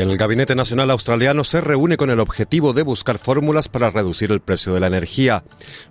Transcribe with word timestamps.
El 0.00 0.16
Gabinete 0.16 0.56
Nacional 0.56 0.90
Australiano 0.90 1.44
se 1.44 1.60
reúne 1.60 1.96
con 1.96 2.10
el 2.10 2.18
objetivo 2.18 2.72
de 2.72 2.82
buscar 2.82 3.16
fórmulas 3.18 3.68
para 3.68 3.90
reducir 3.90 4.32
el 4.32 4.40
precio 4.40 4.74
de 4.74 4.80
la 4.80 4.88
energía. 4.88 5.44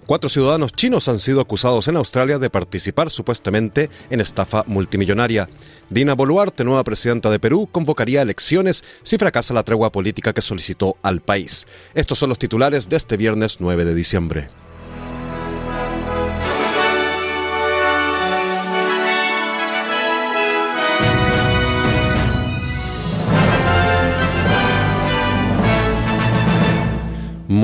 Cuatro 0.06 0.30
ciudadanos 0.30 0.74
chinos 0.74 1.08
han 1.08 1.20
sido 1.20 1.40
acusados 1.40 1.88
en 1.88 1.96
Australia 1.96 2.38
de 2.38 2.50
participar 2.50 3.10
supuestamente 3.12 3.90
en 4.10 4.20
estafa 4.20 4.66
multimillonaria. 4.68 5.48
Dina 5.90 6.16
Boluarte, 6.16 6.66
nueva 6.66 6.84
presidenta 6.84 7.30
de 7.30 7.40
Perú, 7.40 7.70
convocaría 7.72 8.22
elecciones 8.22 8.84
si 9.04 9.18
fracasa 9.18 9.54
la 9.54 9.64
tregua 9.64 9.94
política 9.94 10.34
que 10.34 10.42
solicitó 10.42 10.98
al 11.02 11.22
país. 11.22 11.66
Estos 11.96 12.20
son 12.20 12.28
los 12.28 12.40
titulares 12.40 12.90
de 12.90 12.98
este 12.98 13.16
viernes 13.16 13.62
9 13.62 13.86
de 13.86 13.96
diciembre. 13.96 14.63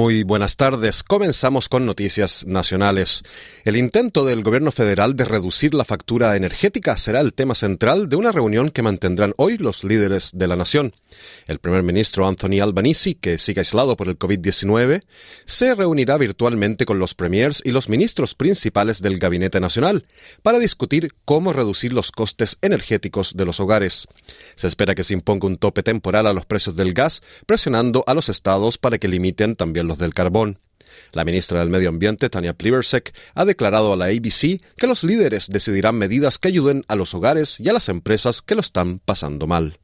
Muy 0.10 0.24
buenas 0.24 0.58
tardes. 0.58 1.04
Comenzamos 1.04 1.70
con 1.70 1.86
noticias 1.86 2.44
nacionales. 2.48 3.22
El 3.64 3.76
intento 3.76 4.26
del 4.26 4.42
gobierno 4.42 4.72
federal 4.72 5.16
de 5.16 5.24
reducir 5.24 5.76
la 5.76 5.86
factura 5.86 6.36
energética 6.36 6.98
será 6.98 7.22
el 7.22 7.32
tema 7.32 7.54
central 7.54 8.10
de 8.10 8.16
una 8.16 8.32
reunión 8.32 8.72
que 8.72 8.82
mantendrán 8.82 9.34
hoy 9.38 9.60
los 9.60 9.84
líderes 9.84 10.32
de 10.34 10.48
la 10.48 10.56
nación. 10.56 10.96
El 11.46 11.60
primer 11.60 11.84
ministro 11.84 12.28
Anthony 12.28 12.60
Albanese, 12.60 13.20
que 13.22 13.38
sigue 13.38 13.62
aislado 13.62 13.96
por 13.96 14.08
el 14.08 14.18
COVID-19, 14.18 15.04
se 15.46 15.76
reunirá 15.76 16.18
virtualmente 16.18 16.86
con 16.86 16.98
los 16.98 17.14
premiers 17.14 17.62
y 17.64 17.70
los 17.70 17.88
ministros 17.88 18.34
principales 18.34 19.04
del 19.04 19.20
Gabinete 19.20 19.60
Nacional 19.60 20.08
para 20.42 20.58
discutir 20.58 21.14
cómo 21.24 21.54
reducir 21.54 21.94
los 21.94 22.12
costes 22.12 22.58
energéticos 22.64 23.38
de 23.38 23.46
los 23.46 23.60
hogares. 23.60 24.08
Se 24.56 24.66
espera 24.66 24.96
que 24.96 25.04
se 25.04 25.14
imponga 25.14 25.46
un 25.46 25.58
tope 25.58 25.84
temporal 25.84 26.26
a 26.26 26.34
los 26.34 26.48
precios 26.48 26.76
del 26.76 26.96
gas, 26.96 27.22
presionando 27.46 28.04
a 28.08 28.16
los 28.16 28.28
estados 28.28 28.80
para 28.80 28.98
que 28.98 29.08
limiten 29.08 29.56
también 29.56 29.88
los 29.88 29.99
del 30.00 30.14
carbón. 30.14 30.60
La 31.12 31.24
ministra 31.24 31.60
del 31.60 31.70
Medio 31.70 31.90
Ambiente, 31.90 32.30
Tania 32.30 32.54
Plibersek, 32.54 33.14
ha 33.36 33.46
declarado 33.46 33.94
a 33.94 33.96
la 33.96 34.06
ABC 34.06 34.62
que 34.78 34.88
los 34.88 35.04
líderes 35.04 35.48
decidirán 35.48 35.96
medidas 35.96 36.40
que 36.40 36.48
ayuden 36.50 36.84
a 36.88 36.96
los 36.96 37.14
hogares 37.14 37.60
y 37.60 37.70
a 37.70 37.74
las 37.74 37.90
empresas 37.90 38.42
que 38.42 38.56
lo 38.56 38.62
están 38.62 39.00
pasando 39.00 39.48
mal. 39.48 39.78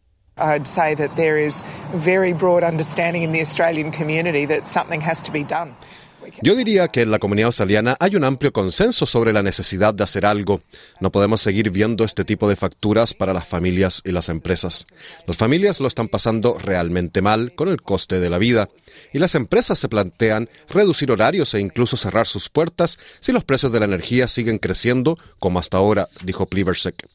Say 0.66 0.96
that 0.96 1.16
there 1.16 1.40
is 1.40 1.64
very 1.94 2.34
broad 2.34 2.64
understanding 2.64 3.24
in 3.24 3.32
the 3.32 3.42
Australian 3.42 3.92
community 3.92 4.46
that 4.46 4.66
something 4.66 5.02
has 5.02 5.22
to 5.24 5.32
be 5.32 5.44
done. 5.44 5.76
Yo 6.42 6.56
diría 6.56 6.88
que 6.88 7.02
en 7.02 7.12
la 7.12 7.20
comunidad 7.20 7.48
australiana 7.48 7.96
hay 8.00 8.16
un 8.16 8.24
amplio 8.24 8.52
consenso 8.52 9.06
sobre 9.06 9.34
la 9.34 9.44
necesidad 9.44 9.94
de 9.94 10.04
hacer 10.04 10.26
algo. 10.26 10.62
No 11.00 11.12
podemos 11.12 11.42
seguir 11.42 11.70
viendo 11.72 12.04
este 12.04 12.26
tipo 12.26 12.48
de 12.50 12.56
facturas 12.56 13.14
para 13.14 13.34
las 13.34 13.48
familias 13.48 14.02
y 14.06 14.12
las 14.12 14.30
empresas. 14.30 14.86
Las 15.28 15.38
familias 15.38 15.80
lo 15.80 15.88
están 15.88 16.08
pasando 16.08 16.58
realmente 16.58 17.22
mal 17.22 17.54
con 17.56 17.70
el 17.70 17.82
coste 17.82 18.20
de 18.20 18.30
la 18.30 18.38
vida 18.38 18.70
y 19.14 19.20
las 19.20 19.36
empresas 19.36 19.80
se 19.80 19.90
plantean 19.90 20.50
reducir 20.70 21.12
horarios 21.12 21.54
e 21.54 21.60
incluso 21.60 21.98
cerrar 21.98 22.28
sus 22.28 22.50
puertas 22.50 22.98
si 23.20 23.32
los 23.32 23.44
precios 23.44 23.72
de 23.72 23.80
la 23.80 23.86
energía 23.86 24.28
siguen 24.28 24.58
creciendo 24.58 25.18
como 25.40 25.60
hasta 25.60 25.78
ahora, 25.78 26.08
dijo 26.24 26.46
Pliversek. 26.46 27.08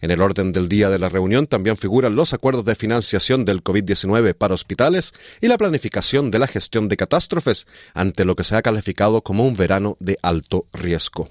En 0.00 0.10
el 0.10 0.20
orden 0.20 0.52
del 0.52 0.68
día 0.68 0.90
de 0.90 0.98
la 0.98 1.08
reunión 1.08 1.46
también 1.46 1.76
figuran 1.76 2.16
los 2.16 2.32
acuerdos 2.32 2.64
de 2.64 2.74
financiación 2.74 3.44
del 3.44 3.62
COVID-19 3.62 4.34
para 4.34 4.54
hospitales 4.54 5.12
y 5.40 5.48
la 5.48 5.58
planificación 5.58 6.30
de 6.30 6.38
la 6.38 6.46
gestión 6.46 6.88
de 6.88 6.96
catástrofes 6.96 7.66
ante 7.94 8.24
lo 8.24 8.34
que 8.34 8.44
se 8.44 8.56
ha 8.56 8.62
calificado 8.62 9.22
como 9.22 9.46
un 9.46 9.56
verano 9.56 9.96
de 10.00 10.18
alto 10.22 10.66
riesgo. 10.72 11.30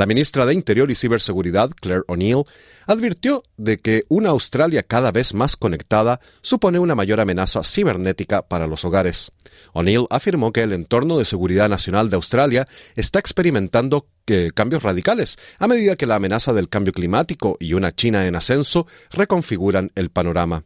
La 0.00 0.06
ministra 0.06 0.46
de 0.46 0.54
Interior 0.54 0.90
y 0.90 0.94
Ciberseguridad, 0.94 1.72
Claire 1.78 2.04
O'Neill, 2.08 2.44
advirtió 2.86 3.42
de 3.58 3.76
que 3.76 4.04
una 4.08 4.30
Australia 4.30 4.82
cada 4.82 5.12
vez 5.12 5.34
más 5.34 5.56
conectada 5.56 6.20
supone 6.40 6.78
una 6.78 6.94
mayor 6.94 7.20
amenaza 7.20 7.62
cibernética 7.62 8.40
para 8.40 8.66
los 8.66 8.86
hogares. 8.86 9.30
O'Neill 9.74 10.06
afirmó 10.08 10.54
que 10.54 10.62
el 10.62 10.72
entorno 10.72 11.18
de 11.18 11.26
seguridad 11.26 11.68
nacional 11.68 12.08
de 12.08 12.16
Australia 12.16 12.66
está 12.96 13.18
experimentando 13.18 14.08
eh, 14.26 14.52
cambios 14.54 14.82
radicales 14.82 15.36
a 15.58 15.66
medida 15.66 15.96
que 15.96 16.06
la 16.06 16.14
amenaza 16.14 16.54
del 16.54 16.70
cambio 16.70 16.94
climático 16.94 17.58
y 17.60 17.74
una 17.74 17.94
China 17.94 18.26
en 18.26 18.36
ascenso 18.36 18.86
reconfiguran 19.10 19.92
el 19.96 20.08
panorama. 20.08 20.64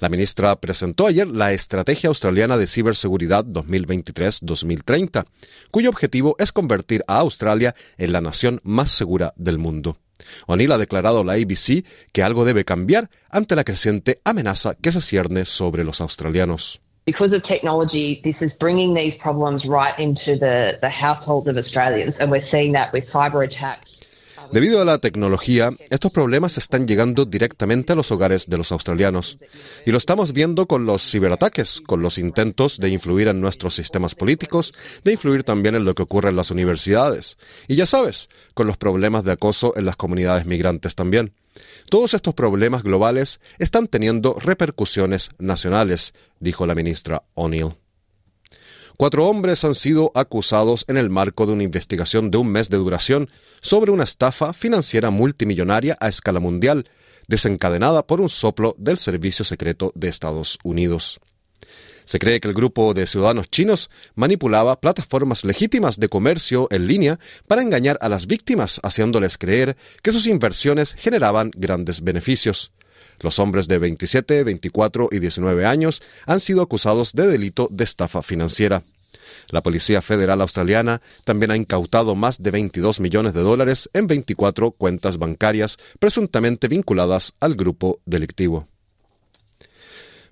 La 0.00 0.08
ministra 0.08 0.56
presentó 0.56 1.06
ayer 1.06 1.28
la 1.28 1.52
Estrategia 1.52 2.08
Australiana 2.08 2.56
de 2.56 2.66
Ciberseguridad 2.66 3.44
2023-2030, 3.44 5.26
cuyo 5.70 5.90
objetivo 5.90 6.36
es 6.38 6.52
convertir 6.52 7.04
a 7.06 7.18
Australia 7.18 7.74
en 7.98 8.12
la 8.12 8.22
nación 8.22 8.60
más 8.64 8.90
segura 8.90 9.34
del 9.36 9.58
mundo. 9.58 9.98
O'Neill 10.46 10.72
ha 10.72 10.78
declarado 10.78 11.20
a 11.20 11.24
la 11.24 11.34
ABC 11.34 11.84
que 12.12 12.22
algo 12.22 12.44
debe 12.44 12.64
cambiar 12.64 13.10
ante 13.28 13.54
la 13.56 13.64
creciente 13.64 14.20
amenaza 14.24 14.74
que 14.74 14.90
se 14.90 15.00
cierne 15.02 15.44
sobre 15.44 15.84
los 15.84 16.00
australianos. 16.00 16.80
because 17.06 17.32
of 17.32 17.42
technology, 17.42 18.20
this 18.22 18.40
is 18.40 18.54
bringing 18.54 18.94
these 18.94 19.16
problems 19.16 19.66
right 19.66 19.98
into 19.98 20.36
the, 20.36 20.78
the 20.80 20.88
households 20.88 21.48
of 21.48 21.56
Australians, 21.56 22.18
and 22.20 22.30
we're 22.30 22.40
seeing 22.40 22.72
that 22.72 22.92
with 22.92 23.04
cyber 23.04 23.44
attacks. 23.44 24.00
Debido 24.52 24.82
a 24.82 24.84
la 24.84 24.98
tecnología, 24.98 25.70
estos 25.90 26.10
problemas 26.10 26.58
están 26.58 26.88
llegando 26.88 27.24
directamente 27.24 27.92
a 27.92 27.96
los 27.96 28.10
hogares 28.10 28.48
de 28.48 28.58
los 28.58 28.72
australianos. 28.72 29.38
Y 29.86 29.92
lo 29.92 29.98
estamos 29.98 30.32
viendo 30.32 30.66
con 30.66 30.86
los 30.86 31.08
ciberataques, 31.08 31.80
con 31.86 32.02
los 32.02 32.18
intentos 32.18 32.78
de 32.78 32.88
influir 32.88 33.28
en 33.28 33.40
nuestros 33.40 33.76
sistemas 33.76 34.16
políticos, 34.16 34.72
de 35.04 35.12
influir 35.12 35.44
también 35.44 35.76
en 35.76 35.84
lo 35.84 35.94
que 35.94 36.02
ocurre 36.02 36.30
en 36.30 36.36
las 36.36 36.50
universidades. 36.50 37.38
Y 37.68 37.76
ya 37.76 37.86
sabes, 37.86 38.28
con 38.54 38.66
los 38.66 38.76
problemas 38.76 39.22
de 39.22 39.32
acoso 39.32 39.72
en 39.76 39.84
las 39.84 39.96
comunidades 39.96 40.46
migrantes 40.46 40.96
también. 40.96 41.32
Todos 41.88 42.14
estos 42.14 42.34
problemas 42.34 42.82
globales 42.82 43.40
están 43.58 43.86
teniendo 43.86 44.36
repercusiones 44.38 45.30
nacionales, 45.38 46.12
dijo 46.40 46.66
la 46.66 46.74
ministra 46.74 47.22
O'Neill. 47.34 47.76
Cuatro 49.00 49.26
hombres 49.26 49.64
han 49.64 49.74
sido 49.74 50.12
acusados 50.14 50.84
en 50.86 50.98
el 50.98 51.08
marco 51.08 51.46
de 51.46 51.54
una 51.54 51.62
investigación 51.62 52.30
de 52.30 52.36
un 52.36 52.52
mes 52.52 52.68
de 52.68 52.76
duración 52.76 53.30
sobre 53.62 53.92
una 53.92 54.04
estafa 54.04 54.52
financiera 54.52 55.08
multimillonaria 55.08 55.96
a 56.00 56.08
escala 56.10 56.38
mundial, 56.38 56.84
desencadenada 57.26 58.06
por 58.06 58.20
un 58.20 58.28
soplo 58.28 58.74
del 58.76 58.98
Servicio 58.98 59.42
Secreto 59.42 59.90
de 59.94 60.08
Estados 60.08 60.58
Unidos. 60.64 61.18
Se 62.04 62.18
cree 62.18 62.40
que 62.40 62.48
el 62.48 62.52
grupo 62.52 62.92
de 62.92 63.06
ciudadanos 63.06 63.48
chinos 63.48 63.88
manipulaba 64.16 64.82
plataformas 64.82 65.46
legítimas 65.46 65.98
de 65.98 66.10
comercio 66.10 66.68
en 66.70 66.86
línea 66.86 67.18
para 67.48 67.62
engañar 67.62 67.96
a 68.02 68.10
las 68.10 68.26
víctimas, 68.26 68.82
haciéndoles 68.82 69.38
creer 69.38 69.78
que 70.02 70.12
sus 70.12 70.26
inversiones 70.26 70.92
generaban 70.92 71.52
grandes 71.56 72.02
beneficios. 72.02 72.70
Los 73.20 73.38
hombres 73.38 73.68
de 73.68 73.78
27, 73.78 74.42
24 74.44 75.08
y 75.12 75.18
19 75.18 75.66
años 75.66 76.02
han 76.26 76.40
sido 76.40 76.62
acusados 76.62 77.12
de 77.12 77.26
delito 77.26 77.68
de 77.70 77.84
estafa 77.84 78.22
financiera. 78.22 78.82
La 79.50 79.62
Policía 79.62 80.02
Federal 80.02 80.40
Australiana 80.40 81.00
también 81.24 81.50
ha 81.50 81.56
incautado 81.56 82.14
más 82.14 82.42
de 82.42 82.50
22 82.50 83.00
millones 83.00 83.34
de 83.34 83.40
dólares 83.40 83.90
en 83.92 84.06
24 84.06 84.72
cuentas 84.72 85.18
bancarias 85.18 85.76
presuntamente 85.98 86.68
vinculadas 86.68 87.34
al 87.40 87.54
grupo 87.54 88.00
delictivo. 88.06 88.68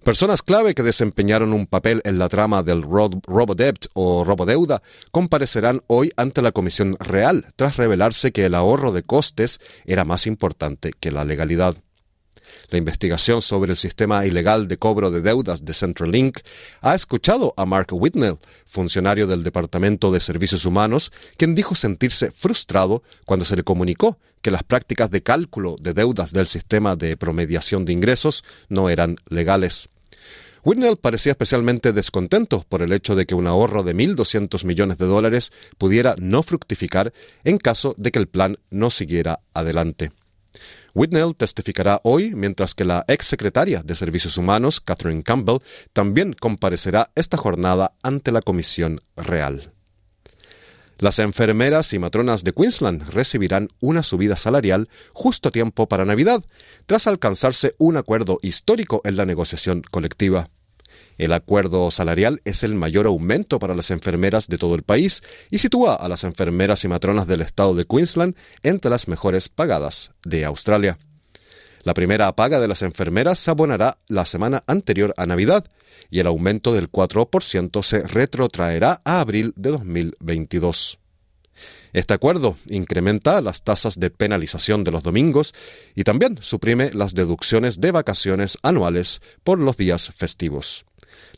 Personas 0.04 0.43
clave 0.43 0.75
que 0.75 0.82
desempeñaron 0.82 1.53
un 1.53 1.66
papel 1.66 2.00
en 2.04 2.19
la 2.19 2.28
trama 2.28 2.62
del 2.62 2.82
Robodebt 2.82 3.87
o 3.93 4.25
Robodeuda 4.25 4.81
comparecerán 5.10 5.82
hoy 5.87 6.12
ante 6.16 6.41
la 6.41 6.53
Comisión 6.53 6.97
Real 6.98 7.47
tras 7.56 7.77
revelarse 7.77 8.32
que 8.32 8.47
el 8.47 8.54
ahorro 8.54 8.93
de 8.93 9.03
costes 9.03 9.60
era 9.84 10.04
más 10.04 10.27
importante 10.27 10.93
que 10.98 11.10
la 11.10 11.25
legalidad. 11.25 11.77
La 12.71 12.78
investigación 12.78 13.42
sobre 13.42 13.72
el 13.72 13.77
sistema 13.77 14.27
ilegal 14.27 14.68
de 14.68 14.77
cobro 14.77 15.10
de 15.10 15.22
deudas 15.22 15.65
de 15.65 15.74
Centrelink 15.74 16.39
ha 16.80 16.95
escuchado 16.95 17.54
a 17.56 17.66
Mark 17.66 17.89
Whitnell, 17.92 18.39
funcionario 18.66 19.27
del 19.27 19.42
Departamento 19.42 20.10
de 20.12 20.21
Servicios 20.21 20.65
Humanos, 20.65 21.12
quien 21.36 21.54
dijo 21.54 21.74
sentirse 21.74 22.30
frustrado 22.30 23.03
cuando 23.24 23.45
se 23.45 23.56
le 23.56 23.65
comunicó 23.65 24.18
que 24.42 24.50
las 24.50 24.62
prácticas 24.62 25.10
de 25.10 25.22
cálculo 25.22 25.77
de 25.80 25.95
deudas 25.95 26.33
del 26.33 26.47
sistema 26.47 26.97
de 26.97 27.16
promediación 27.16 27.84
de 27.84 27.92
ingresos 27.92 28.45
no 28.68 28.89
eran 28.89 29.16
legales. 29.28 29.89
Whitnell 30.65 30.97
parecía 30.97 31.33
especialmente 31.33 31.92
descontento 31.92 32.65
por 32.68 32.83
el 32.83 32.92
hecho 32.92 33.16
de 33.16 33.27
que 33.27 33.34
un 33.34 33.47
ahorro 33.47 33.84
de 33.84 33.95
1.200 33.95 34.65
millones 34.65 34.98
de 34.98 35.06
dólares 35.06 35.53
pudiera 35.78 36.15
no 36.18 36.42
fructificar 36.42 37.12
en 37.45 37.59
caso 37.59 37.95
de 37.97 38.10
que 38.10 38.18
el 38.18 38.28
plan 38.28 38.59
no 38.71 38.91
siguiera 38.91 39.41
adelante. 39.54 40.12
Whitnell 40.98 41.36
testificará 41.36 42.00
hoy, 42.03 42.34
mientras 42.34 42.74
que 42.74 42.84
la 42.84 43.04
ex 43.06 43.24
secretaria 43.24 43.84
de 43.84 43.95
Servicios 43.95 44.36
Humanos, 44.36 44.80
Catherine 44.80 45.22
Campbell, 45.22 45.60
también 45.92 46.33
comparecerá 46.33 47.12
esta 47.15 47.36
jornada 47.36 47.92
ante 48.03 48.33
la 48.33 48.42
Comisión 48.42 49.00
Real. 49.15 49.72
Las 50.98 51.21
enfermeras 51.21 51.92
y 51.92 52.00
matronas 52.00 52.42
de 52.42 52.53
Queensland 52.53 53.10
recibirán 53.10 53.68
una 53.78 54.03
subida 54.03 54.36
salarial 54.36 54.89
justo 55.12 55.50
a 55.50 55.53
tiempo 55.53 55.86
para 55.86 56.04
Navidad, 56.04 56.45
tras 56.86 57.06
alcanzarse 57.06 57.77
un 57.78 57.97
acuerdo 57.97 58.41
histórico 58.42 59.00
en 59.04 59.16
la 59.16 59.24
negociación 59.24 59.83
colectiva. 59.89 60.50
El 61.18 61.32
acuerdo 61.32 61.91
salarial 61.91 62.41
es 62.44 62.62
el 62.62 62.74
mayor 62.74 63.06
aumento 63.06 63.59
para 63.59 63.74
las 63.74 63.91
enfermeras 63.91 64.47
de 64.47 64.56
todo 64.56 64.76
el 64.76 64.84
país 64.84 65.22
y 65.50 65.59
sitúa 65.59 65.97
a 65.97 66.09
las 66.09 66.22
enfermeras 66.22 66.84
y 66.84 66.88
matronas 66.88 67.26
del 67.26 67.41
estado 67.41 67.74
de 67.74 67.84
Queensland 67.84 68.36
entre 68.62 68.91
las 68.91 69.09
mejores 69.09 69.48
pagadas 69.48 70.12
de 70.24 70.44
Australia. 70.44 70.97
La 71.82 71.94
primera 71.94 72.34
paga 72.36 72.60
de 72.60 72.68
las 72.68 72.82
enfermeras 72.82 73.38
se 73.41 73.50
abonará 73.50 73.98
la 74.06 74.26
semana 74.26 74.62
anterior 74.66 75.12
a 75.16 75.26
Navidad 75.26 75.65
y 76.09 76.20
el 76.20 76.26
aumento 76.28 76.72
del 76.72 76.91
4% 76.91 77.82
se 77.82 78.06
retrotraerá 78.06 79.00
a 79.04 79.21
abril 79.21 79.53
de 79.56 79.71
2022. 79.71 80.98
Este 81.92 82.14
acuerdo 82.14 82.56
incrementa 82.68 83.41
las 83.41 83.62
tasas 83.64 83.98
de 83.98 84.10
penalización 84.10 84.84
de 84.84 84.92
los 84.92 85.03
domingos 85.03 85.53
y 85.97 86.04
también 86.04 86.38
suprime 86.42 86.91
las 86.92 87.14
deducciones 87.14 87.80
de 87.80 87.91
vacaciones 87.91 88.59
anuales 88.62 89.21
por 89.42 89.59
los 89.59 89.76
días 89.76 90.12
festivos. 90.14 90.84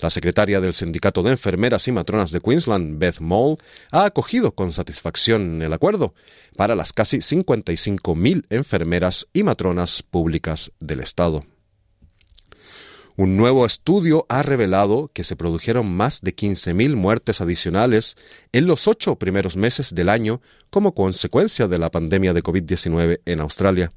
La 0.00 0.10
secretaria 0.10 0.60
del 0.60 0.72
Sindicato 0.72 1.22
de 1.22 1.30
Enfermeras 1.30 1.86
y 1.88 1.92
Matronas 1.92 2.30
de 2.30 2.40
Queensland, 2.40 2.98
Beth 2.98 3.20
Moll, 3.20 3.58
ha 3.90 4.04
acogido 4.04 4.54
con 4.54 4.72
satisfacción 4.72 5.62
el 5.62 5.72
acuerdo 5.72 6.14
para 6.56 6.74
las 6.74 6.92
casi 6.92 7.18
55.000 7.18 8.46
enfermeras 8.50 9.28
y 9.32 9.42
matronas 9.42 10.02
públicas 10.02 10.72
del 10.80 11.00
Estado. 11.00 11.44
Un 13.16 13.36
nuevo 13.36 13.66
estudio 13.66 14.24
ha 14.30 14.42
revelado 14.42 15.10
que 15.12 15.24
se 15.24 15.36
produjeron 15.36 15.94
más 15.94 16.22
de 16.22 16.34
15.000 16.34 16.94
muertes 16.94 17.42
adicionales 17.42 18.16
en 18.52 18.66
los 18.66 18.88
ocho 18.88 19.16
primeros 19.16 19.56
meses 19.56 19.94
del 19.94 20.08
año 20.08 20.40
como 20.70 20.94
consecuencia 20.94 21.68
de 21.68 21.78
la 21.78 21.90
pandemia 21.90 22.32
de 22.32 22.42
COVID-19 22.42 23.20
en 23.26 23.40
Australia. 23.40 23.90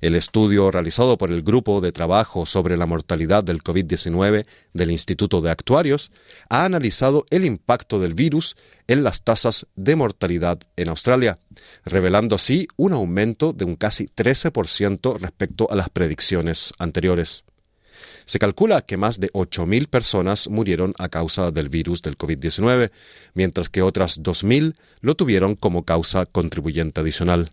El 0.00 0.14
estudio 0.14 0.70
realizado 0.70 1.16
por 1.16 1.32
el 1.32 1.42
Grupo 1.42 1.80
de 1.80 1.90
Trabajo 1.90 2.44
sobre 2.44 2.76
la 2.76 2.84
Mortalidad 2.84 3.42
del 3.42 3.62
COVID-19 3.62 4.46
del 4.74 4.90
Instituto 4.90 5.40
de 5.40 5.50
Actuarios 5.50 6.10
ha 6.50 6.64
analizado 6.64 7.24
el 7.30 7.46
impacto 7.46 7.98
del 7.98 8.12
virus 8.12 8.56
en 8.88 9.02
las 9.02 9.22
tasas 9.22 9.66
de 9.74 9.96
mortalidad 9.96 10.58
en 10.76 10.88
Australia, 10.88 11.38
revelando 11.84 12.36
así 12.36 12.68
un 12.76 12.92
aumento 12.92 13.54
de 13.54 13.64
un 13.64 13.76
casi 13.76 14.06
13% 14.06 15.18
respecto 15.18 15.66
a 15.70 15.76
las 15.76 15.88
predicciones 15.88 16.74
anteriores. 16.78 17.44
Se 18.26 18.38
calcula 18.38 18.82
que 18.82 18.96
más 18.96 19.18
de 19.18 19.30
8.000 19.32 19.88
personas 19.88 20.48
murieron 20.48 20.94
a 20.98 21.08
causa 21.08 21.52
del 21.52 21.68
virus 21.68 22.02
del 22.02 22.18
COVID-19, 22.18 22.90
mientras 23.34 23.70
que 23.70 23.82
otras 23.82 24.20
2.000 24.20 24.74
lo 25.00 25.14
tuvieron 25.14 25.54
como 25.54 25.84
causa 25.84 26.26
contribuyente 26.26 27.00
adicional. 27.00 27.52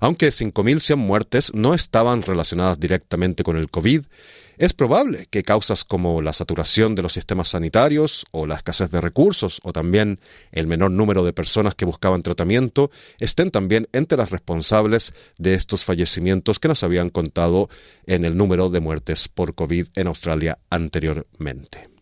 Aunque 0.00 0.28
5.100 0.28 0.96
muertes 0.96 1.52
no 1.54 1.74
estaban 1.74 2.22
relacionadas 2.22 2.78
directamente 2.78 3.42
con 3.42 3.56
el 3.56 3.70
COVID, 3.70 4.04
es 4.58 4.72
probable 4.72 5.28
que 5.30 5.44
causas 5.44 5.84
como 5.84 6.20
la 6.20 6.32
saturación 6.32 6.96
de 6.96 7.02
los 7.02 7.12
sistemas 7.12 7.48
sanitarios 7.48 8.26
o 8.32 8.44
la 8.44 8.56
escasez 8.56 8.90
de 8.90 9.00
recursos 9.00 9.60
o 9.62 9.72
también 9.72 10.18
el 10.50 10.66
menor 10.66 10.90
número 10.90 11.24
de 11.24 11.32
personas 11.32 11.76
que 11.76 11.84
buscaban 11.84 12.22
tratamiento 12.22 12.90
estén 13.20 13.52
también 13.52 13.88
entre 13.92 14.18
las 14.18 14.30
responsables 14.30 15.14
de 15.38 15.54
estos 15.54 15.84
fallecimientos 15.84 16.58
que 16.58 16.68
nos 16.68 16.82
habían 16.82 17.10
contado 17.10 17.68
en 18.06 18.24
el 18.24 18.36
número 18.36 18.68
de 18.68 18.80
muertes 18.80 19.28
por 19.28 19.54
COVID 19.54 19.86
en 19.94 20.06
Australia 20.08 20.58
anteriormente. 20.70 21.97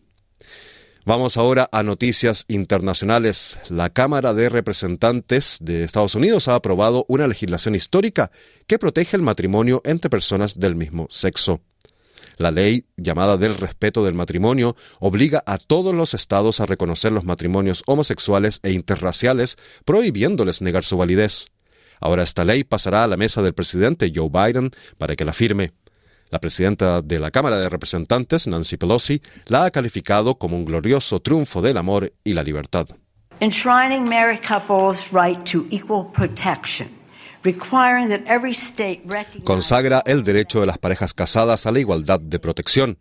Vamos 1.07 1.37
ahora 1.37 1.69
a 1.71 1.83
noticias 1.83 2.43
internacionales. 2.49 3.61
La 3.69 3.89
Cámara 3.91 4.33
de 4.33 4.49
Representantes 4.49 5.57
de 5.61 5.85
Estados 5.85 6.15
Unidos 6.15 6.49
ha 6.49 6.55
aprobado 6.55 7.05
una 7.07 7.29
legislación 7.29 7.75
histórica 7.75 8.29
que 8.67 8.77
protege 8.77 9.15
el 9.15 9.21
matrimonio 9.21 9.81
entre 9.85 10.09
personas 10.09 10.59
del 10.59 10.75
mismo 10.75 11.07
sexo. 11.09 11.61
La 12.35 12.51
ley, 12.51 12.83
llamada 12.97 13.37
del 13.37 13.55
respeto 13.55 14.03
del 14.03 14.15
matrimonio, 14.15 14.75
obliga 14.99 15.41
a 15.45 15.59
todos 15.59 15.95
los 15.95 16.13
estados 16.13 16.59
a 16.59 16.65
reconocer 16.65 17.13
los 17.13 17.23
matrimonios 17.23 17.83
homosexuales 17.85 18.59
e 18.63 18.73
interraciales, 18.73 19.55
prohibiéndoles 19.85 20.61
negar 20.61 20.83
su 20.83 20.97
validez. 20.97 21.45
Ahora 22.01 22.23
esta 22.23 22.43
ley 22.43 22.65
pasará 22.65 23.05
a 23.05 23.07
la 23.07 23.15
mesa 23.15 23.41
del 23.41 23.53
presidente 23.53 24.11
Joe 24.13 24.27
Biden 24.29 24.71
para 24.97 25.15
que 25.15 25.23
la 25.23 25.31
firme. 25.31 25.71
La 26.29 26.39
presidenta 26.39 27.01
de 27.01 27.19
la 27.19 27.31
Cámara 27.31 27.57
de 27.57 27.69
Representantes, 27.69 28.47
Nancy 28.47 28.77
Pelosi, 28.77 29.21
la 29.45 29.65
ha 29.65 29.71
calificado 29.71 30.35
como 30.35 30.57
un 30.57 30.65
glorioso 30.65 31.19
triunfo 31.21 31.61
del 31.61 31.77
amor 31.77 32.13
y 32.23 32.33
la 32.33 32.43
libertad. 32.43 32.87
Consagra 39.43 40.03
el 40.05 40.23
derecho 40.23 40.59
de 40.59 40.65
las 40.65 40.77
parejas 40.77 41.13
casadas 41.13 41.65
a 41.65 41.71
la 41.71 41.79
igualdad 41.79 42.19
de 42.19 42.39
protección. 42.39 42.97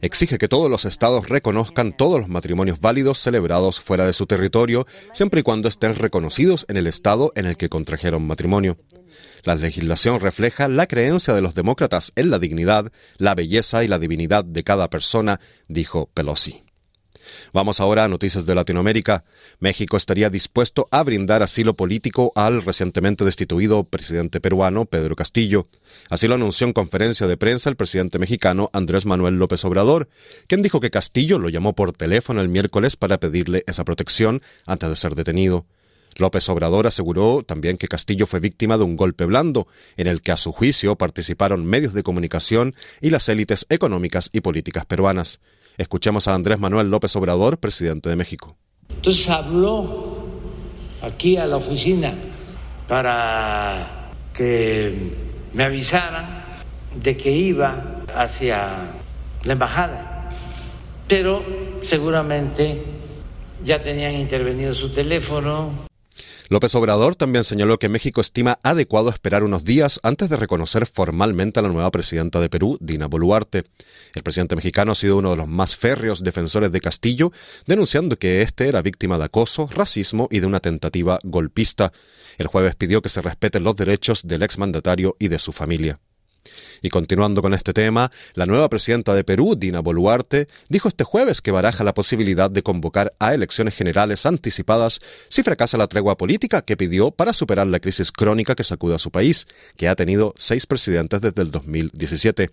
Exige 0.00 0.38
que 0.38 0.48
todos 0.48 0.70
los 0.70 0.84
estados 0.84 1.28
reconozcan 1.28 1.96
todos 1.96 2.20
los 2.20 2.28
matrimonios 2.28 2.80
válidos 2.80 3.18
celebrados 3.18 3.80
fuera 3.80 4.06
de 4.06 4.12
su 4.12 4.26
territorio, 4.26 4.86
siempre 5.12 5.40
y 5.40 5.42
cuando 5.42 5.68
estén 5.68 5.94
reconocidos 5.94 6.66
en 6.68 6.76
el 6.76 6.86
estado 6.86 7.32
en 7.34 7.46
el 7.46 7.56
que 7.56 7.68
contrajeron 7.68 8.26
matrimonio. 8.26 8.76
La 9.44 9.54
legislación 9.54 10.20
refleja 10.20 10.68
la 10.68 10.86
creencia 10.86 11.34
de 11.34 11.42
los 11.42 11.54
demócratas 11.54 12.12
en 12.16 12.30
la 12.30 12.38
dignidad, 12.38 12.92
la 13.16 13.34
belleza 13.34 13.82
y 13.82 13.88
la 13.88 13.98
divinidad 13.98 14.44
de 14.44 14.64
cada 14.64 14.88
persona, 14.90 15.40
dijo 15.66 16.10
Pelosi. 16.14 16.67
Vamos 17.52 17.80
ahora 17.80 18.04
a 18.04 18.08
noticias 18.08 18.46
de 18.46 18.54
Latinoamérica. 18.54 19.24
México 19.58 19.96
estaría 19.96 20.30
dispuesto 20.30 20.88
a 20.90 21.02
brindar 21.02 21.42
asilo 21.42 21.74
político 21.74 22.32
al 22.34 22.62
recientemente 22.62 23.24
destituido 23.24 23.84
presidente 23.84 24.40
peruano 24.40 24.84
Pedro 24.84 25.16
Castillo. 25.16 25.68
Así 26.10 26.28
lo 26.28 26.34
anunció 26.34 26.66
en 26.66 26.72
conferencia 26.72 27.26
de 27.26 27.36
prensa 27.36 27.70
el 27.70 27.76
presidente 27.76 28.18
mexicano 28.18 28.70
Andrés 28.72 29.06
Manuel 29.06 29.38
López 29.38 29.64
Obrador, 29.64 30.08
quien 30.46 30.62
dijo 30.62 30.80
que 30.80 30.90
Castillo 30.90 31.38
lo 31.38 31.48
llamó 31.48 31.74
por 31.74 31.92
teléfono 31.92 32.40
el 32.40 32.48
miércoles 32.48 32.96
para 32.96 33.18
pedirle 33.18 33.64
esa 33.66 33.84
protección 33.84 34.42
antes 34.66 34.88
de 34.88 34.96
ser 34.96 35.14
detenido. 35.14 35.66
López 36.18 36.48
Obrador 36.48 36.86
aseguró 36.86 37.44
también 37.46 37.76
que 37.76 37.88
Castillo 37.88 38.26
fue 38.26 38.40
víctima 38.40 38.76
de 38.76 38.84
un 38.84 38.96
golpe 38.96 39.24
blando, 39.24 39.68
en 39.96 40.06
el 40.08 40.20
que 40.20 40.32
a 40.32 40.36
su 40.36 40.52
juicio 40.52 40.96
participaron 40.96 41.64
medios 41.64 41.94
de 41.94 42.02
comunicación 42.02 42.74
y 43.00 43.10
las 43.10 43.28
élites 43.28 43.66
económicas 43.68 44.28
y 44.32 44.40
políticas 44.40 44.84
peruanas. 44.84 45.40
Escuchemos 45.78 46.26
a 46.26 46.34
Andrés 46.34 46.58
Manuel 46.58 46.90
López 46.90 47.14
Obrador, 47.14 47.58
presidente 47.58 48.08
de 48.08 48.16
México. 48.16 48.56
Entonces 48.88 49.30
habló 49.30 50.26
aquí 51.00 51.36
a 51.36 51.46
la 51.46 51.56
oficina 51.56 52.14
para 52.88 54.10
que 54.34 55.14
me 55.52 55.62
avisaran 55.62 56.44
de 57.00 57.16
que 57.16 57.30
iba 57.30 58.02
hacia 58.12 58.90
la 59.44 59.52
embajada, 59.52 60.30
pero 61.06 61.44
seguramente 61.82 62.82
ya 63.62 63.80
tenían 63.80 64.14
intervenido 64.14 64.74
su 64.74 64.90
teléfono, 64.90 65.86
López 66.50 66.74
Obrador 66.74 67.14
también 67.14 67.44
señaló 67.44 67.78
que 67.78 67.90
México 67.90 68.22
estima 68.22 68.58
adecuado 68.62 69.10
esperar 69.10 69.44
unos 69.44 69.64
días 69.64 70.00
antes 70.02 70.30
de 70.30 70.36
reconocer 70.36 70.86
formalmente 70.86 71.60
a 71.60 71.62
la 71.62 71.68
nueva 71.68 71.90
presidenta 71.90 72.40
de 72.40 72.48
Perú, 72.48 72.78
Dina 72.80 73.06
Boluarte. 73.06 73.64
El 74.14 74.22
presidente 74.22 74.56
mexicano 74.56 74.92
ha 74.92 74.94
sido 74.94 75.18
uno 75.18 75.30
de 75.30 75.36
los 75.36 75.46
más 75.46 75.76
férreos 75.76 76.24
defensores 76.24 76.72
de 76.72 76.80
Castillo, 76.80 77.32
denunciando 77.66 78.18
que 78.18 78.40
éste 78.40 78.66
era 78.66 78.80
víctima 78.80 79.18
de 79.18 79.24
acoso, 79.24 79.68
racismo 79.70 80.26
y 80.30 80.40
de 80.40 80.46
una 80.46 80.60
tentativa 80.60 81.18
golpista. 81.22 81.92
El 82.38 82.46
jueves 82.46 82.76
pidió 82.76 83.02
que 83.02 83.10
se 83.10 83.20
respeten 83.20 83.62
los 83.62 83.76
derechos 83.76 84.26
del 84.26 84.42
exmandatario 84.42 85.16
y 85.18 85.28
de 85.28 85.38
su 85.38 85.52
familia. 85.52 86.00
Y 86.82 86.90
continuando 86.90 87.42
con 87.42 87.54
este 87.54 87.72
tema, 87.72 88.10
la 88.34 88.46
nueva 88.46 88.68
presidenta 88.68 89.14
de 89.14 89.24
Perú, 89.24 89.56
Dina 89.56 89.80
Boluarte, 89.80 90.48
dijo 90.68 90.88
este 90.88 91.04
jueves 91.04 91.40
que 91.40 91.50
baraja 91.50 91.84
la 91.84 91.94
posibilidad 91.94 92.50
de 92.50 92.62
convocar 92.62 93.14
a 93.18 93.34
elecciones 93.34 93.74
generales 93.74 94.26
anticipadas 94.26 95.00
si 95.28 95.42
fracasa 95.42 95.78
la 95.78 95.88
tregua 95.88 96.16
política 96.16 96.62
que 96.62 96.76
pidió 96.76 97.10
para 97.10 97.32
superar 97.32 97.66
la 97.66 97.80
crisis 97.80 98.12
crónica 98.12 98.54
que 98.54 98.64
sacude 98.64 98.94
a 98.94 98.98
su 98.98 99.10
país, 99.10 99.46
que 99.76 99.88
ha 99.88 99.96
tenido 99.96 100.34
seis 100.36 100.66
presidentes 100.66 101.20
desde 101.20 101.42
el 101.42 101.50
2017. 101.50 102.50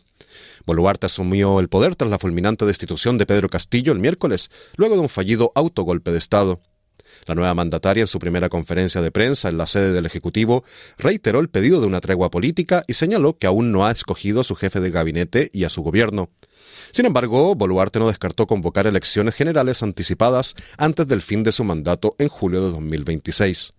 Boluarte 0.65 1.05
asumió 1.05 1.59
el 1.59 1.69
poder 1.69 1.95
tras 1.95 2.09
la 2.09 2.19
fulminante 2.19 2.65
destitución 2.65 3.17
de 3.17 3.25
Pedro 3.25 3.49
Castillo 3.49 3.93
el 3.93 3.99
miércoles, 3.99 4.49
luego 4.75 4.95
de 4.95 5.01
un 5.01 5.09
fallido 5.09 5.51
autogolpe 5.55 6.11
de 6.11 6.17
Estado. 6.17 6.59
La 7.25 7.35
nueva 7.35 7.53
mandataria, 7.53 8.01
en 8.01 8.07
su 8.07 8.19
primera 8.19 8.49
conferencia 8.49 9.01
de 9.01 9.11
prensa 9.11 9.49
en 9.49 9.57
la 9.57 9.67
sede 9.67 9.93
del 9.93 10.05
Ejecutivo, 10.05 10.63
reiteró 10.97 11.39
el 11.39 11.49
pedido 11.49 11.81
de 11.81 11.87
una 11.87 12.01
tregua 12.01 12.29
política 12.29 12.83
y 12.87 12.93
señaló 12.93 13.37
que 13.37 13.47
aún 13.47 13.71
no 13.71 13.85
ha 13.85 13.91
escogido 13.91 14.41
a 14.41 14.43
su 14.43 14.55
jefe 14.55 14.79
de 14.79 14.91
gabinete 14.91 15.49
y 15.53 15.63
a 15.63 15.69
su 15.69 15.81
gobierno. 15.81 16.29
Sin 16.91 17.05
embargo, 17.05 17.55
Boluarte 17.55 17.99
no 17.99 18.07
descartó 18.07 18.47
convocar 18.47 18.87
elecciones 18.87 19.35
generales 19.35 19.83
anticipadas 19.83 20.55
antes 20.77 21.07
del 21.07 21.21
fin 21.21 21.43
de 21.43 21.51
su 21.51 21.63
mandato 21.63 22.15
en 22.19 22.27
julio 22.27 22.63
de 22.65 22.71
2026. 22.71 23.73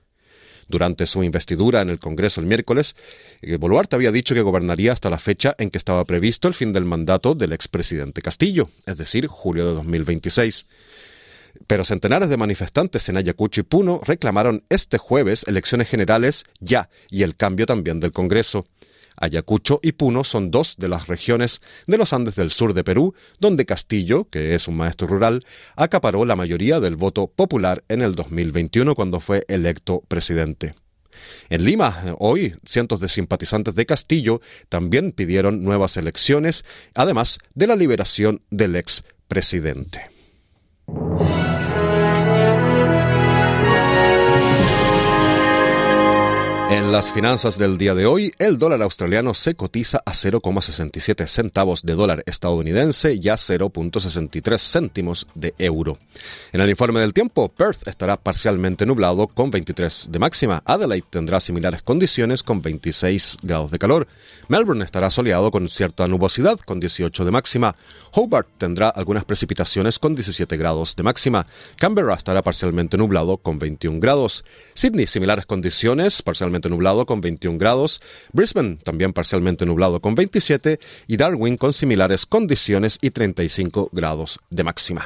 Durante 0.68 1.06
su 1.06 1.22
investidura 1.22 1.80
en 1.80 1.90
el 1.90 2.00
Congreso 2.00 2.40
el 2.40 2.46
miércoles, 2.46 2.96
eh, 3.40 3.56
Boluarte 3.56 3.94
había 3.94 4.10
dicho 4.10 4.34
que 4.34 4.42
gobernaría 4.42 4.92
hasta 4.92 5.10
la 5.10 5.18
fecha 5.18 5.54
en 5.58 5.70
que 5.70 5.78
estaba 5.78 6.04
previsto 6.04 6.48
el 6.48 6.54
fin 6.54 6.72
del 6.72 6.84
mandato 6.84 7.34
del 7.34 7.52
expresidente 7.52 8.20
Castillo, 8.20 8.68
es 8.84 8.96
decir, 8.96 9.28
julio 9.28 9.66
de 9.66 9.74
2026. 9.74 10.66
Pero 11.66 11.84
centenares 11.84 12.28
de 12.28 12.36
manifestantes 12.36 13.08
en 13.08 13.16
Ayacucho 13.16 13.60
y 13.60 13.64
Puno 13.64 14.00
reclamaron 14.04 14.62
este 14.68 14.98
jueves 14.98 15.44
elecciones 15.48 15.88
generales 15.88 16.44
ya 16.60 16.88
y 17.10 17.22
el 17.22 17.36
cambio 17.36 17.66
también 17.66 18.00
del 18.00 18.12
Congreso. 18.12 18.64
Ayacucho 19.16 19.80
y 19.82 19.92
Puno 19.92 20.24
son 20.24 20.50
dos 20.50 20.76
de 20.76 20.88
las 20.88 21.06
regiones 21.06 21.60
de 21.86 21.98
los 21.98 22.12
Andes 22.12 22.34
del 22.36 22.50
sur 22.50 22.74
de 22.74 22.84
Perú, 22.84 23.14
donde 23.40 23.64
Castillo, 23.64 24.28
que 24.28 24.54
es 24.54 24.68
un 24.68 24.76
maestro 24.76 25.06
rural, 25.06 25.40
acaparó 25.74 26.24
la 26.24 26.36
mayoría 26.36 26.80
del 26.80 26.96
voto 26.96 27.26
popular 27.26 27.82
en 27.88 28.02
el 28.02 28.14
2021 28.14 28.94
cuando 28.94 29.20
fue 29.20 29.44
electo 29.48 30.02
presidente. 30.06 30.72
En 31.48 31.64
Lima, 31.64 32.14
hoy, 32.18 32.54
cientos 32.66 33.00
de 33.00 33.08
simpatizantes 33.08 33.74
de 33.74 33.86
Castillo 33.86 34.42
también 34.68 35.12
pidieron 35.12 35.64
nuevas 35.64 35.96
elecciones, 35.96 36.64
además 36.94 37.38
de 37.54 37.66
la 37.66 37.76
liberación 37.76 38.42
del 38.50 38.76
ex 38.76 39.02
presidente. 39.28 40.15
Las 46.96 47.12
finanzas 47.12 47.58
del 47.58 47.76
día 47.76 47.94
de 47.94 48.06
hoy, 48.06 48.32
el 48.38 48.56
dólar 48.56 48.80
australiano 48.80 49.34
se 49.34 49.54
cotiza 49.54 50.00
a 50.06 50.12
0,67 50.12 51.26
centavos 51.26 51.82
de 51.82 51.92
dólar 51.92 52.22
estadounidense 52.24 53.18
y 53.20 53.28
a 53.28 53.34
0.63 53.34 54.58
céntimos 54.58 55.26
de 55.34 55.54
euro. 55.58 55.98
En 56.54 56.62
el 56.62 56.70
informe 56.70 57.00
del 57.00 57.12
tiempo, 57.12 57.50
Perth 57.50 57.86
estará 57.86 58.16
parcialmente 58.16 58.86
nublado 58.86 59.26
con 59.26 59.50
23 59.50 60.06
de 60.08 60.18
máxima, 60.18 60.62
Adelaide 60.64 61.04
tendrá 61.10 61.38
similares 61.40 61.82
condiciones 61.82 62.42
con 62.42 62.62
26 62.62 63.40
grados 63.42 63.70
de 63.70 63.78
calor, 63.78 64.08
Melbourne 64.48 64.82
estará 64.82 65.10
soleado 65.10 65.50
con 65.50 65.68
cierta 65.68 66.08
nubosidad 66.08 66.58
con 66.60 66.80
18 66.80 67.26
de 67.26 67.30
máxima, 67.30 67.76
Hobart 68.12 68.48
tendrá 68.56 68.88
algunas 68.88 69.26
precipitaciones 69.26 69.98
con 69.98 70.14
17 70.14 70.56
grados 70.56 70.96
de 70.96 71.02
máxima, 71.02 71.44
Canberra 71.76 72.14
estará 72.14 72.40
parcialmente 72.40 72.96
nublado 72.96 73.36
con 73.36 73.58
21 73.58 74.00
grados, 74.00 74.46
Sydney 74.72 75.06
similares 75.06 75.44
condiciones, 75.44 76.22
parcialmente 76.22 76.70
nublado 76.86 77.06
con 77.06 77.20
21 77.20 77.58
grados, 77.58 78.00
Brisbane 78.32 78.76
también 78.76 79.12
parcialmente 79.12 79.66
nublado 79.66 80.00
con 80.00 80.14
27 80.14 80.78
y 81.08 81.16
Darwin 81.16 81.56
con 81.56 81.72
similares 81.72 82.26
condiciones 82.26 82.98
y 83.02 83.10
35 83.10 83.90
grados 83.90 84.38
de 84.50 84.62
máxima. 84.62 85.04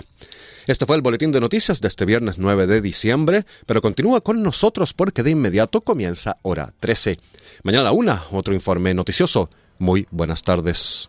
Este 0.67 0.85
fue 0.85 0.97
el 0.97 1.03
boletín 1.03 1.33
de 1.33 1.41
noticias 1.41 1.81
de 1.81 1.89
este 1.89 2.05
viernes 2.05 2.37
9 2.37 2.67
de 2.67 2.83
diciembre, 2.83 3.47
pero 3.65 3.81
continúa 3.81 4.21
con 4.21 4.43
nosotros 4.43 4.93
porque 4.93 5.23
de 5.23 5.31
inmediato 5.31 5.81
comienza 5.81 6.37
hora 6.43 6.75
13. 6.81 7.17
Mañana 7.63 7.81
a 7.81 7.85
la 7.85 7.93
una, 7.93 8.25
otro 8.31 8.53
informe 8.53 8.93
noticioso. 8.93 9.49
Muy 9.79 10.07
buenas 10.11 10.43
tardes. 10.43 11.09